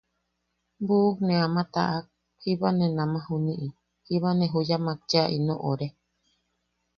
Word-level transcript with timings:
Buʼu 0.85 1.09
ne 1.25 1.33
ama 1.45 1.61
taʼak, 1.73 2.05
jiba 2.41 2.69
ne 2.77 2.85
namaʼa 2.97 3.25
juniʼi... 3.27 3.67
jiba 4.05 4.29
ne 4.35 4.45
juyamak 4.51 4.99
cheʼa 5.09 5.31
ino 5.37 5.53
ore. 5.71 5.87